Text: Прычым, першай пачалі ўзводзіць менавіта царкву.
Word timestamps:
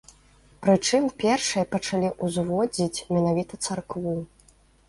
Прычым, 0.63 1.03
першай 1.25 1.67
пачалі 1.77 2.09
ўзводзіць 2.29 3.03
менавіта 3.17 3.63
царкву. 3.67 4.19